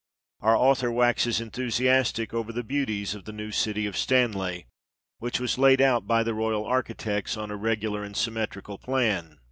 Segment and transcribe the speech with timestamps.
[0.39, 4.65] Our author waxes enthusiastic over the beauties of the new city of Stanley,
[5.19, 9.37] which was laid out by the royal architects on a regular and symmetrical plan.